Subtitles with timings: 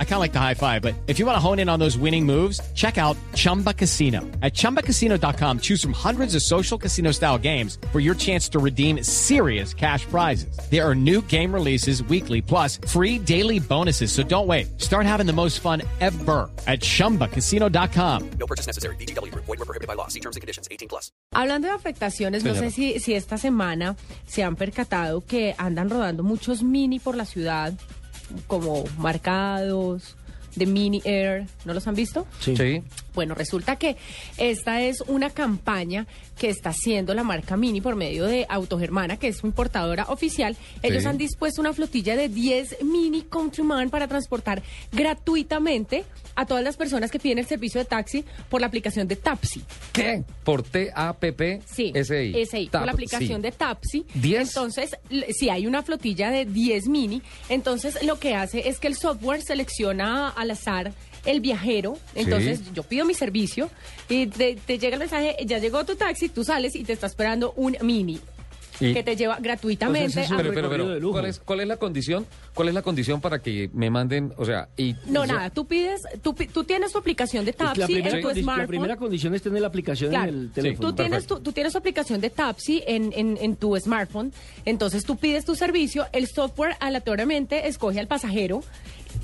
[0.00, 1.78] I kind of like the high five, but if you want to hone in on
[1.78, 4.22] those winning moves, check out Chumba Casino.
[4.42, 9.04] At chumbacasino.com, choose from hundreds of social casino style games for your chance to redeem
[9.04, 10.58] serious cash prizes.
[10.68, 14.10] There are new game releases weekly, plus free daily bonuses.
[14.10, 14.80] So don't wait.
[14.80, 18.30] Start having the most fun ever at chumbacasino.com.
[18.40, 18.96] No purchase necessary.
[18.96, 19.32] BGW.
[19.32, 20.08] Void were prohibited by law.
[20.08, 20.66] See terms and conditions.
[20.72, 21.12] 18 plus.
[21.32, 26.22] Hablando de afectaciones, no sé si, si esta semana se han percatado que andan rodando
[26.22, 27.74] muchos mini por la ciudad,
[28.46, 30.16] como marcados,
[30.56, 31.46] de mini air.
[31.64, 32.26] ¿No los han visto?
[32.40, 32.82] Sí.
[33.18, 33.96] Bueno, resulta que
[34.36, 36.06] esta es una campaña
[36.38, 40.56] que está haciendo la marca Mini por medio de Autogermana, que es su importadora oficial.
[40.84, 41.08] Ellos Sí.
[41.08, 44.62] han dispuesto una flotilla de 10 Mini Countryman para transportar
[44.92, 46.04] gratuitamente
[46.36, 49.64] a todas las personas que piden el servicio de taxi por la aplicación de Tapsi.
[49.92, 50.22] ¿Qué?
[50.44, 52.46] Por T-A-P-P Sí, S-I.
[52.46, 54.06] SI, por la aplicación de Tapsi.
[54.14, 54.46] ¿Diez?
[54.50, 58.86] Entonces, l- si hay una flotilla de 10 mini, entonces lo que hace es que
[58.86, 60.92] el software selecciona al azar
[61.24, 61.98] el viajero.
[62.14, 63.70] Entonces, yo pido mi servicio
[64.08, 67.06] y te, te llega el mensaje, ya llegó tu taxi, tú sales y te está
[67.06, 68.18] esperando un mini.
[68.80, 71.00] Y- Que te lleva gratuitamente Pues ese es un a- Pero, pero, recorrido pero, de
[71.00, 71.12] lujo.
[71.14, 72.26] ¿cuál es, ¿cuál es la condición?
[72.54, 74.94] ¿Cuál es la condición para que me manden, o sea, y...
[75.06, 77.64] No, o sea, nada, tú pides, tú, pi- tú tienes tu aplicación de Es que
[77.64, 78.66] la, Tapsi primera en tu condi- la smartphone.
[78.68, 80.28] primera condición es tener la aplicación Claro.
[80.28, 80.54] en el Sí.
[80.54, 80.88] teléfono.
[80.90, 84.32] Tú tienes, tu, tú tienes tu aplicación de Tapsi en, en, en tu smartphone,
[84.64, 88.62] entonces tú pides tu servicio, el software aleatoriamente escoge al pasajero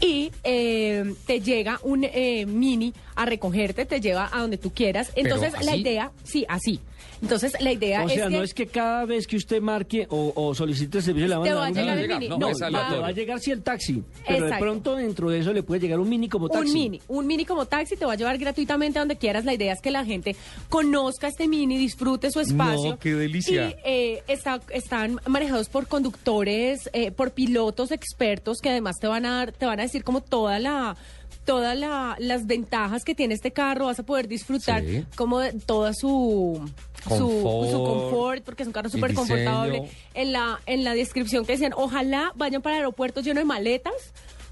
[0.04, 5.12] y eh, te llega un eh, mini a recogerte, te lleva a donde tú quieras.
[5.14, 5.80] Entonces la así?
[5.80, 6.80] idea, sí, así.
[7.22, 10.06] Entonces la idea O es sea, que no es que cada vez que usted marque
[10.10, 12.28] o, o solicite el servicio le van Te a va a llegar el mini.
[12.28, 15.52] No, No, es va, a llegar sí el taxi, pero de pronto dentro de eso
[15.52, 16.66] le puede llegar un mini como taxi.
[16.68, 19.44] Un mini, un mini como taxi te va a llevar gratuitamente a donde quieras.
[19.44, 20.34] La idea es que la gente
[20.68, 22.90] conozca este mini, disfrute su espacio.
[22.90, 23.70] No, qué delicia.
[23.70, 29.24] Y eh, está- están manejados por conductores, eh, por pilotos expertos que además te van
[29.24, 30.96] a dar, te van a decir como toda la
[31.44, 35.04] todas la- las ventajas que tiene este carro, vas a poder disfrutar Sí.
[35.14, 36.58] como de toda su
[37.02, 37.70] su, Confort.
[37.70, 39.90] su confort, porque es un carro súper confortable.
[40.14, 43.92] En la, en la descripción que decían, ojalá vayan para el aeropuerto lleno de maletas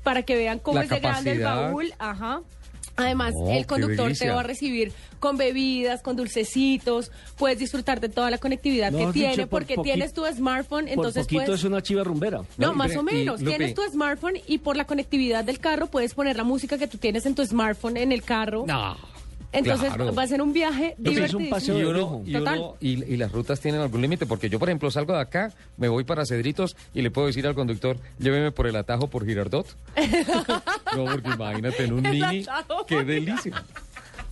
[0.02, 1.94] para que vean cómo La es de grande el baúl.
[1.98, 2.42] Ajá.
[2.96, 8.08] Además, Oh, el conductor te va a recibir con bebidas, con dulcecitos, puedes disfrutar de
[8.08, 11.60] toda la conectividad que dicho, tiene por porque tienes tu smartphone, Por entonces poquito puedes...
[11.60, 12.42] es una chiva rumbera.
[12.58, 13.40] No, más o menos.
[13.40, 16.86] y, tienes tu smartphone y por la conectividad del carro puedes poner la música que
[16.86, 18.64] tú tienes en tu smartphone en el carro.
[18.66, 18.96] No.
[19.52, 20.14] Entonces claro.
[20.14, 21.50] va a ser un viaje que es un divertido.
[21.50, 22.22] paseo Y, de uno, lujo.
[22.26, 22.58] y, Total.
[22.58, 25.52] uno- y- y las rutas tienen algún límite, porque yo, por ejemplo, salgo de acá,
[25.76, 29.26] me voy para Cedritos y le puedo decir al conductor, lléveme por el atajo por
[29.26, 29.66] Girardot.
[30.96, 33.62] no, porque imagínate en un El mini, atajo qué delicia.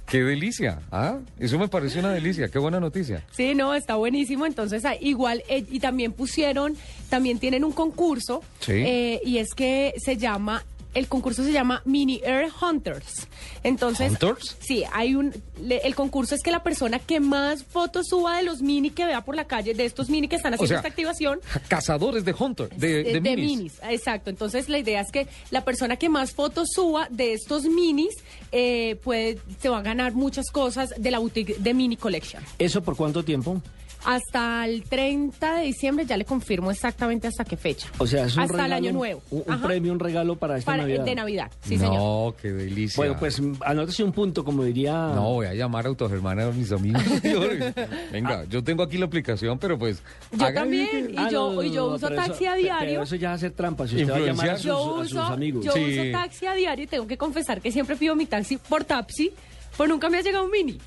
[0.06, 1.18] Qué delicia, ¿ah?
[1.38, 3.24] Eso me pareció una delicia, qué buena noticia.
[3.30, 4.44] Sí, no, está buenísimo.
[4.44, 6.76] Entonces, ah, igual, eh, y también pusieron,
[7.08, 8.72] también tienen un concurso, Sí.
[8.74, 10.64] eh, y es que se llama,
[10.94, 13.26] el concurso se llama Mini Air Hunters.
[13.62, 14.56] Entonces, ¿Hunters?
[14.60, 18.42] sí, hay un, le- el concurso es que la persona que más fotos suba de
[18.42, 20.76] los mini que vea por la calle, de estos mini que están O haciendo sea,
[20.78, 23.46] esta activación, cazadores de Hunter, de, de, de, minis.
[23.58, 23.72] minis.
[23.88, 24.30] Exacto.
[24.30, 28.14] Entonces la idea es que la persona que más fotos suba de estos minis
[28.52, 32.42] eh, puede, se va a ganar muchas cosas de la boutique de Mini Collection.
[32.58, 33.60] ¿Eso por cuánto tiempo?
[34.04, 37.88] Hasta el 30 de diciembre ya le confirmo exactamente hasta qué fecha.
[37.98, 39.22] O sea, es un hasta el año nuevo.
[39.30, 41.04] Un, premio, un regalo para esta Para- Navidad.
[41.04, 41.50] de Navidad.
[41.62, 41.94] Sí, señor.
[41.94, 42.96] no, qué delicia.
[42.96, 44.92] Bueno, pues anótese un punto, como diría...
[45.14, 47.02] No, voy a llamar a Autogermana a mis amigos.
[48.12, 50.02] Venga, yo tengo aquí la aplicación, pero pues...
[50.32, 51.10] Yo haga- también.
[51.12, 52.88] Y Ah, yo, no, no, y yo no, uso eso- taxi a diario.
[52.90, 53.86] Pero eso ya trampa.
[53.86, 55.64] Si usted va a llamar a sus, Yo a sus uso, amigos.
[55.64, 55.84] yo Sí.
[56.00, 59.30] uso taxi a diario y tengo que confesar que siempre pido mi taxi por Tapsi,
[59.76, 60.78] pues nunca me ha llegado un mini.